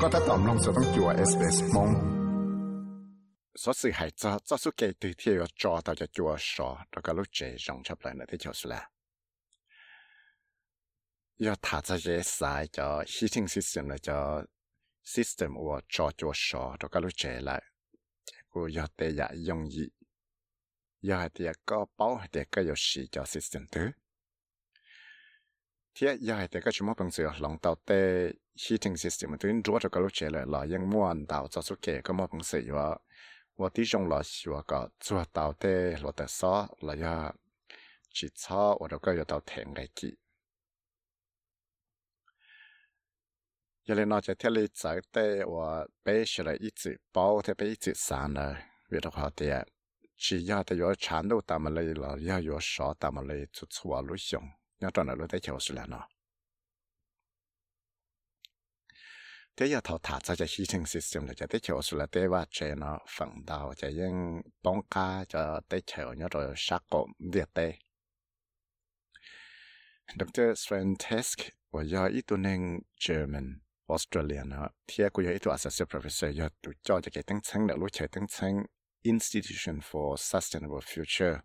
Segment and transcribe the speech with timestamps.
[0.00, 1.90] ก็ถ้าตอมลงจะต้องจัว SBS มง
[3.62, 7.00] số sự hại cho cho số cây từ thiêu cho tao cho chùa sọ đó
[7.04, 8.90] cái lúc chế rong chấp lại nữa thì cho là
[11.38, 14.44] giờ thả ra dễ sai cho heating system là cho
[15.04, 17.62] system của cho chùa sọ đó cái lúc chế lại
[18.48, 19.88] của giờ tệ dạ dùng gì
[21.02, 23.66] giờ thì có bao thì có yếu sĩ cho system
[25.94, 28.32] thứ thế giờ thì có chúng bằng sự lòng tàu tệ
[28.68, 31.76] heating system thứ rúa cho cái lúc chế lại là ยัง muốn tàu cho số
[31.82, 32.98] cây có một bằng sự ว่า
[33.56, 37.34] 我弟兄老师我个做到的落得少，了呀，
[38.10, 40.18] 起草我都个要到田个去。
[43.84, 48.56] 原来那在天里走的我背起来一直包的背一直散了，
[48.88, 49.66] 为了好的，
[50.16, 54.40] 只要的有长度大么嘞了，要有少大么嘞，就错路上，
[54.79, 56.07] nó tròn là lối tới chỗ là nó
[59.57, 62.27] thế giờ thọ thả cho cho hy sinh system là cho tới chỗ là tế
[62.27, 66.83] và chế nó phần đầu cho những bóng ca cho tới chỗ nhớ rồi sát
[66.89, 67.73] cổ việc tê
[70.19, 70.41] Dr.
[70.55, 71.39] Sven Tesk
[71.71, 76.31] và do ít tu nên German Australia nó thì cũng do ít tu associate professor
[76.31, 78.65] do tu cho cho cái tăng sáng đạo lối chế tăng sáng
[79.01, 81.39] Institution for Sustainable Future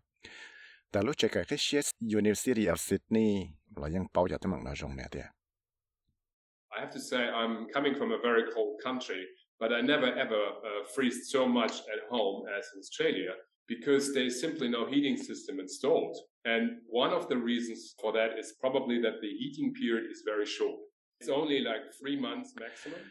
[6.75, 9.23] I have to say I'm coming from a very cold country
[9.61, 13.31] but I never ever uh, freeze so much at home as in Australia
[13.73, 16.17] because there's simply no heating system installed.
[16.45, 16.63] And
[17.03, 20.79] one of the reasons for that is probably that the heating period is very short.
[21.19, 23.03] It's only like three months maximum.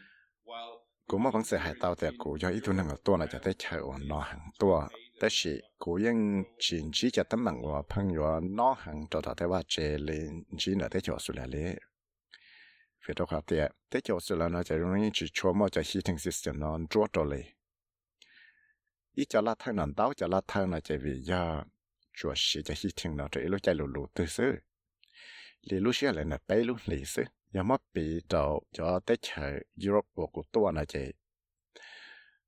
[0.51, 0.71] Well,
[1.09, 4.73] กูมาบังเสียหายเตาแต่กูย่อยอีตัวหนึ่งตัวน่าจะได้เชออนนอหังตัว
[5.20, 11.80] 但是古因前期就得问我朋友拿很多到的话这里只能得叫出来嘞。
[13.06, 16.78] phía đó khác tiệt thế chỗ sự là nó chỉ容易chỉ cho một cái heating system nó
[16.90, 17.42] chúa đồ lì
[19.14, 21.64] ít cho là thằng nằm đau cho là thằng nó chỉ vì do
[22.14, 24.42] chúa sĩ cái heating nó chỉ lúc chạy lù lù từ xứ
[25.62, 29.16] lì lúc xưa lại là bay lúc lì xứ giờ mất bị đầu cho tới
[29.22, 31.12] chờ Europe của của tôi nó chỉ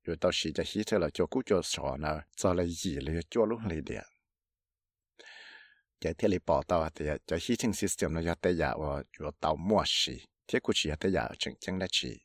[0.04, 3.20] Rồi tao sĩ cái heating là cho cú cho sọ nó cho là gì là
[3.30, 4.04] cho lúc lì điện.
[6.00, 9.30] Cái thế lì bỏ tao thì cho heating system nó cho tới giờ và cho
[9.40, 10.12] tao mua sĩ
[10.48, 12.20] thế cũng chỉ là giờ chừng chừng là chỉ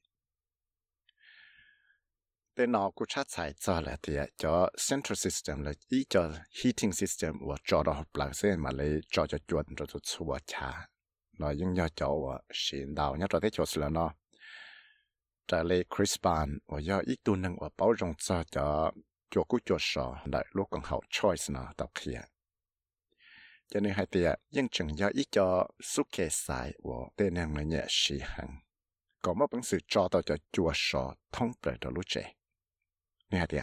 [2.56, 6.32] để nó cũng chắc sai cho là thì cho central system là ý cho
[6.64, 10.38] heating system và cho đó hợp lại mà lấy cho cho chuẩn cho cho chua
[10.46, 10.88] cha
[11.40, 14.14] nó những nhà cho và xin đào nhá cho thế cho là nó
[15.50, 18.92] trả lệ Chris Ban và do ít tu nâng và bảo rộng cho cho
[19.32, 22.22] cho cú cho sợ đại lúc còn hậu choice nó tập kia
[23.68, 27.58] cho nên hai tia nhưng chừng do ít cho suốt kề sai và tên năng
[27.58, 28.60] là nhẹ sĩ hằng
[29.22, 32.34] có một bằng sự cho tao cho chùa sọ thông bề đó lúc trẻ
[33.30, 33.62] nên hai tia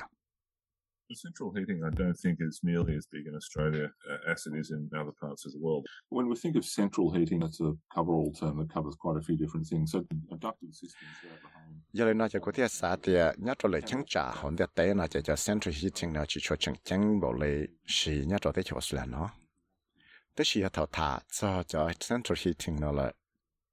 [1.15, 4.71] Central heating, I don't think is nearly as big in Australia uh, as it is
[4.71, 5.87] in other parts of the world.
[6.11, 9.37] When we think of central heating, it's a cover-all term that covers quite a few
[9.37, 9.93] different things.
[9.93, 9.99] So,
[10.43, 11.77] ducted systems throughout the home.
[11.93, 14.67] giờ này nó chỉ có thể xả thì nhớ cho lấy chẳng trả hồn để
[14.75, 18.37] tế nó chỉ cho central heating nó chỉ cho chẳng chẳng bộ lấy xì nhớ
[18.41, 19.31] cho tới chỗ là nó
[20.35, 23.13] tức là thảo thả cho cho central heating nó là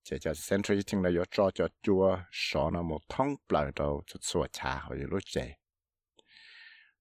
[0.03, 4.03] chỉ cho central heating nó có cho cho chua sọ nó một thông bờ đầu
[4.07, 5.53] cho chua trà hoặc là lúc chế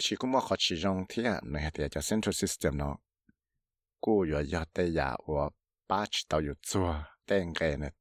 [0.00, 0.56] cho rong ở cái một sẽ chỉ tao thế à thế chỉ cũng mua khó
[0.58, 2.96] chỉ rong thế à này thì cho central system nó
[4.00, 5.50] cô giờ giờ tới giờ và
[5.88, 6.94] batch tao yêu chua
[7.26, 7.92] tên cái này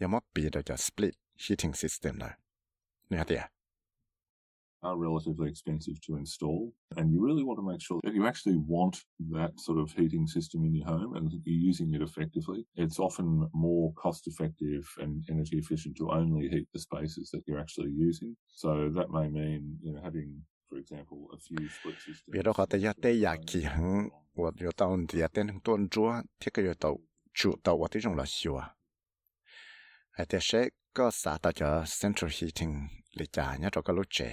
[0.00, 1.14] giờ mất bị được cho split
[1.48, 2.38] heating system này
[3.10, 3.50] này thì à
[4.82, 6.72] are relatively expensive to install.
[6.96, 10.26] And you really want to make sure that you actually want that sort of heating
[10.26, 12.64] system in your home and that you're using it effectively.
[12.76, 17.60] It's often more cost effective and energy efficient to only heat the spaces that you're
[17.60, 18.36] actually using.
[18.48, 22.31] So that may mean, you know, having for example, a few split systems.
[22.31, 26.97] 别的话，大家对亚气很，我有到底下等多做，这个有到
[27.33, 28.75] 主到我这种了修啊。
[30.11, 34.25] 还得是个啥到叫 central heating 里家，人家做个路车。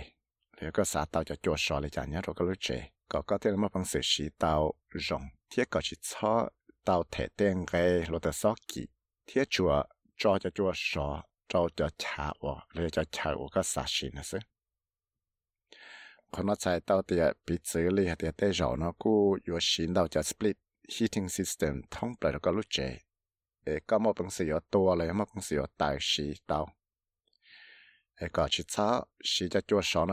[0.61, 3.23] thì có xã tàu cho chùa sọ lại chả nhớ rồi có lúc trẻ có
[3.23, 6.51] có thể một bằng sự sĩ tàu rộng thiết có chỉ cho
[6.85, 8.87] tàu thể tên gây lộ tờ sọ kỳ
[9.27, 9.83] thiết chùa
[10.17, 14.09] cho cho chùa sọ cho cho chả ở lấy cho chả ở có xã sĩ
[14.15, 14.39] nữa chứ
[16.36, 17.18] Còn chạy thì
[17.48, 18.92] bị xử lý thì tới nó
[20.24, 20.58] split
[21.00, 22.52] heating system thông có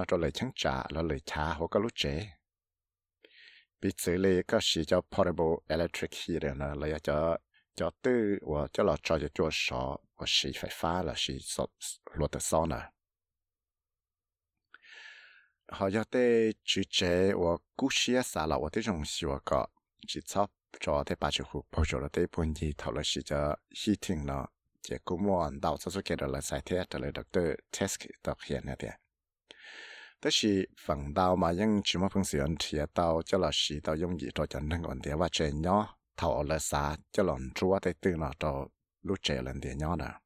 [0.08, 1.18] cho lấy trả lấy
[1.58, 1.70] hoặc
[3.80, 4.42] bị xử lý
[4.86, 7.38] cho portable electric heater nó cho
[7.74, 7.90] cho
[8.94, 9.50] cho cho
[10.54, 11.02] phải phá
[12.66, 12.92] này
[15.72, 19.38] họ giờ tê chữ chế và cú xia xả là và tê trong xí và
[19.44, 19.66] có
[20.06, 23.02] chỉ chấp cho tê ba chữ hụt bao giờ là tê buồn gì thảo là
[23.04, 24.46] xí cho hi thiên nó
[24.82, 27.44] chỉ cú mòn đào cho số kia là sai thế trả lời doctor
[27.80, 28.92] test đọc hiện nè tiền
[30.22, 33.80] thế thì phần đào mà những chỉ mà phương diện thì đào cho là xí
[33.84, 37.22] đào dùng gì cho chẳng năng còn tiền và chế nhỏ thảo là xả cho
[37.22, 38.66] lòng chúa tê tư nó cho
[39.02, 40.21] lúc chế lần tiền nhỏ nào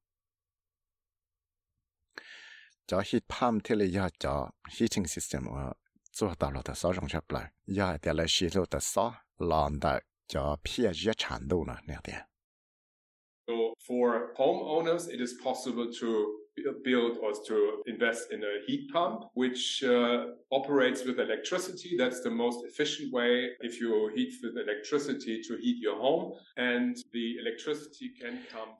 [13.48, 16.36] so for homeowners it is possible to
[16.84, 21.96] build or to invest in a heat pump which uh, operates with electricity.
[21.98, 26.34] That's the most efficient way if you heat with electricity to heat your home.
[26.56, 28.70] And the electricity can come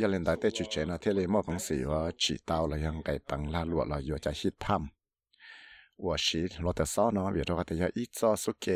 [0.00, 8.66] ยันเล่นได้แต่จุดเจนะเทเลมอพังสีว่าจีเตาเรายังไก่ปังลาลวดเราอยู่จะฮิตทำว่าชีเราแต่ซ้อเนาะเบียดเราก็แต่ยาอีซ้อสุเก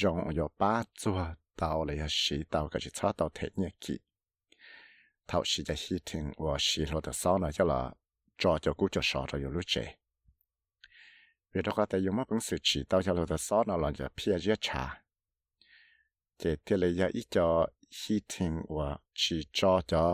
[0.00, 1.18] ยองอยู่ป้าจัว
[1.56, 3.96] เตาเลยชีเตาก็จะชอบเตาเทเนี่ยกิ
[5.26, 7.80] เท่าชีจะฮิตถึงว่าชีเราแต่ซ้อเนาะเจ้าละ
[8.40, 9.74] จอจะกูจะสอเราอยู่รู้เจ
[11.48, 14.84] เบียดเราก็แต่ยังมอพังสีจีเตาเจ้าเราแต่ซ้อเนาะเราจะเพียเยชา
[16.38, 17.48] เจเทเลยาอีจอ
[18.00, 18.88] hitting ว่า
[19.20, 20.06] ชีจอจอ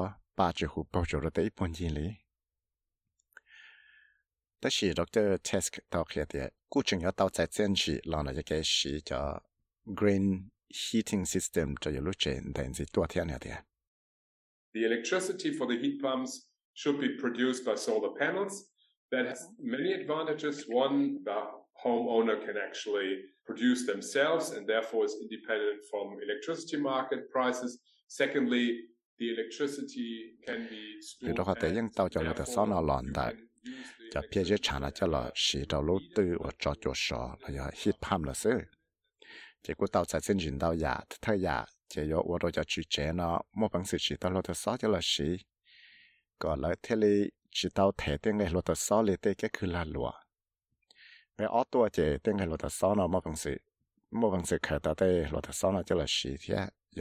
[14.74, 18.66] The electricity for the heat pumps should be produced by solar panels.
[19.10, 20.64] That has many advantages.
[20.68, 21.42] One, the
[21.84, 27.80] homeowner can actually produce themselves and therefore is independent from electricity market prices.
[28.08, 28.78] Secondly,
[31.20, 33.34] vì đó họ thấy dân cho là thật sao nó lòn đại
[34.12, 37.36] cho phía dưới chẳng là cho là sĩ đầu lũ tư và cho chỗ sọ
[37.40, 38.50] là do hít ham là sư
[39.62, 42.64] chỉ có tàu chạy sinh trình tàu giả thay giả chỉ do ô tô cho
[42.64, 45.24] chú trẻ nó mua bằng sự chỉ tàu lô thật cho là sĩ
[46.38, 49.66] còn lại thế li chỉ tàu thể tiếng này lô thật sao li cái cứ
[49.66, 50.12] là lúa
[51.38, 53.56] về ô tô chỉ tiếng này lô thật nó mua bằng sự
[54.10, 55.96] mua bằng sự khởi tàu tê lô thật sao nó cho
[56.40, 56.66] thế.
[56.97, 56.99] ย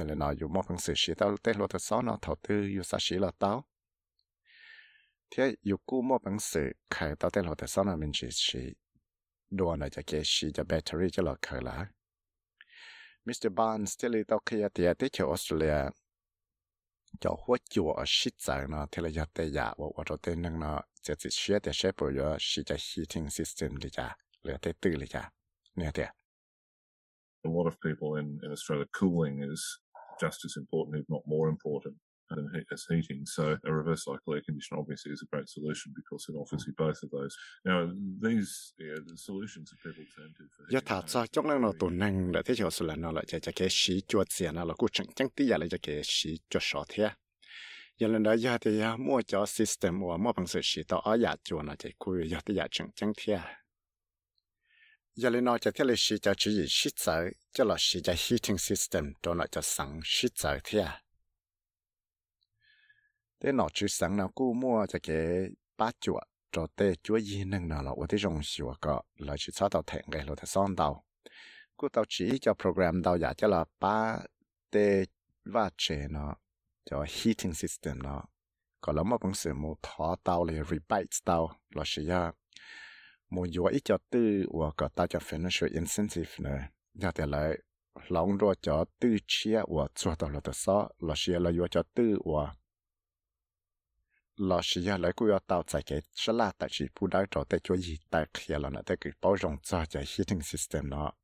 [11.66, 11.76] ละ
[13.26, 15.76] มิสเตอร์บานสเตลีตอกยาเตียที่เที่ยวออสเตรเลีย
[17.22, 20.72] จะหัวจัวชิดใจนะเทเลยาเตียว่าว่าเราเต้นนั่งนะ
[21.04, 24.06] จะจิเชียแต่เชฟปอยสีจะ heating system เลยจ้ะ
[24.42, 24.56] เลย
[26.00, 26.17] เ
[27.45, 29.61] a lot of people in, in Australia, cooling is
[30.19, 31.95] just as important, if not more important,
[32.35, 33.25] than heat, as heating.
[33.25, 36.73] So a reverse cycle air conditioner obviously is a great solution because it offers you
[36.77, 37.33] both of those.
[37.65, 37.89] Now
[38.21, 40.85] these you the solutions that people turn to for heating.
[40.85, 43.53] Thật sao trong năng nó tổn năng là thế cho là nó là chạy chạy
[43.55, 46.29] cái sĩ cho tiền nó là cố chẳng chẳng tí giờ là chạy cái sĩ
[46.49, 47.09] cho sọ thế.
[47.97, 51.15] Giờ lần đó giờ thì mua cho system mua mua bằng sự sĩ tao ở
[51.15, 53.39] nhà chùa nó chạy cùi giờ thì giờ chẳng chẳng thế.
[55.19, 57.23] giờ lên nó cho thiết là sĩ cho chỉ gì sĩ sợ
[57.53, 61.01] cho là sĩ cho heating system cho nó cho sẵn sĩ sợ thế à
[63.39, 65.47] thế nó chỉ sẵn nào cũ mua cho cái
[65.77, 69.35] bát chuột cho tê chúa gì nâng nào là ở thế rồng sủa cọ là
[69.37, 71.03] chỉ sao tàu thẹn cái là thằng son tàu
[71.77, 74.19] cú tàu chỉ cho program tàu giả cho là ba
[74.71, 75.05] tê
[75.45, 75.69] và
[76.09, 76.35] nó
[76.85, 78.23] cho heating system nó
[78.81, 82.31] còn lắm mà bằng sự mô thọ là rebate tàu là sĩ ya
[83.28, 87.58] 冇有一叫对我个大家 financial incentive 呢，要得来。
[88.08, 92.56] lòng rồi cho tư chia và cho到了的少，老是了有叫tư và
[94.34, 101.14] 老师呀，来过要到在给是啦，但是不来找在做一代开了呢，在给包容做在 heating system 呢。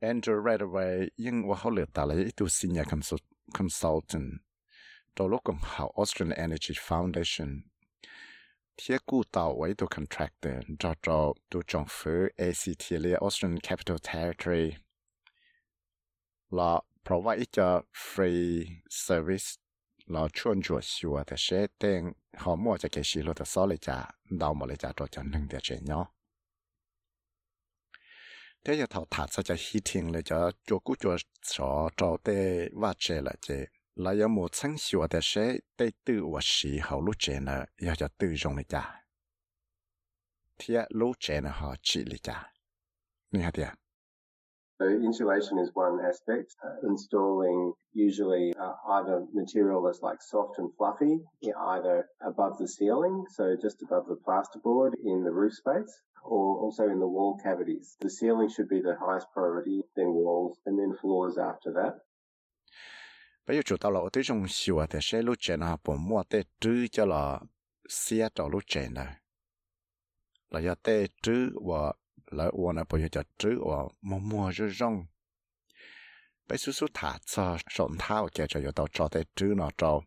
[0.00, 3.20] Andrew right away，因我后来打了一度 senior consult
[3.52, 4.40] consultant，
[5.14, 7.66] 到了更好 Austrian Energy Foundation，
[8.77, 13.97] thiết cụ tàu với tổ contractor cho cho tổ trọng phứ ACT là Australian Capital
[14.03, 14.73] Territory
[16.49, 19.57] là provide cho free service
[20.11, 22.01] เราชวนจวดชัวแต่เชเต็ง
[22.41, 23.97] หอมัวจะเกชิโลแต่ซอเลยจ้า
[24.41, 26.05] ดาวมาเลยจ้าตัวจันหนึ่งเดียเชนเนาะ
[28.61, 31.13] แต่จะถอดถาดซะจะฮีทิ้งเลยจ้าจัวกู้จัว
[31.53, 31.69] สอ
[31.99, 32.27] จอเต
[32.81, 33.47] ว่าเชละเจ
[33.97, 34.13] là
[44.79, 46.53] So insulation is one aspect.
[46.63, 53.25] Uh, installing usually uh, either material that's like soft and fluffy, either above the ceiling,
[53.35, 57.97] so just above the plasterboard in the roof space, or also in the wall cavities.
[58.01, 61.95] The ceiling should be the highest priority, then walls, and then floors after that.
[63.47, 66.23] Bây giờ chủ tao là tới trong siêu thì sẽ lúc trẻ nào bỏ mua
[66.23, 67.39] tê trứ cho là
[67.89, 69.15] xe cho lúc trẻ này.
[70.49, 71.93] Là do tê trứ và
[72.25, 75.05] là ua là bây giờ trứ và mua mua cho rong.
[76.47, 80.01] Bây giờ số thả cho sọn thao cho cho tao cho tê trứ nó cho.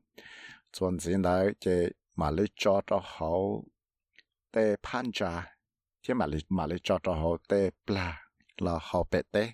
[0.73, 3.65] Chuẩn gì đấy cái mà lấy cho cho hậu
[4.53, 5.57] tê pan trà.
[6.03, 9.53] Thế mà lấy mà lấy cho cho hậu tê pla, là hậu bể tê.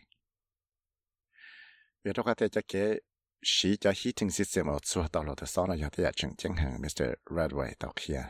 [2.04, 3.00] Vì đó có thể cho cái
[3.46, 6.78] sĩ cho heating system ở chỗ tàu lỗ tàu sau này thì chẳng chẳng hàng
[6.80, 7.04] Mr.
[7.30, 8.24] Redway tàu kia.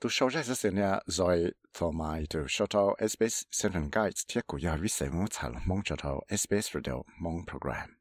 [0.00, 4.22] Tu sau ra sẽ xem nha rồi thọ mai tu sau tàu SBS Central Guides
[4.28, 7.96] thiết của nhà vị sinh muốn thảo mong cho tàu SBS Radio mong program.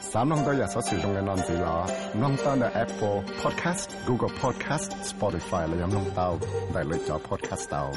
[0.00, 3.22] Sám nông tôi giả số sử dụng cái nông gì là nông ta là Apple
[3.44, 6.38] Podcast, Google Podcast, Spotify là giống nông tàu,
[6.74, 7.92] đại lựa chọn podcast tàu.